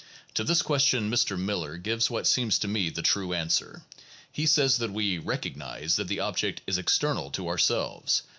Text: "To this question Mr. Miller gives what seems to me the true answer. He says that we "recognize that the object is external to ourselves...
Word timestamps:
"To 0.33 0.43
this 0.43 0.63
question 0.63 1.11
Mr. 1.11 1.37
Miller 1.37 1.77
gives 1.77 2.09
what 2.09 2.25
seems 2.25 2.57
to 2.57 2.67
me 2.67 2.89
the 2.89 3.03
true 3.03 3.33
answer. 3.33 3.83
He 4.31 4.47
says 4.47 4.77
that 4.77 4.89
we 4.91 5.19
"recognize 5.19 5.95
that 5.95 6.07
the 6.07 6.19
object 6.19 6.61
is 6.65 6.79
external 6.79 7.29
to 7.29 7.47
ourselves... 7.47 8.23